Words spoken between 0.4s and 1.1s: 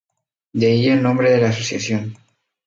De ahí el